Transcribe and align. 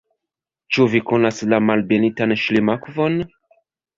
Ĉu 0.77 0.85
vi 0.93 1.01
konas 1.09 1.41
la 1.51 1.59
Malbenitan 1.67 2.35
Ŝlimakvon? 2.45 3.21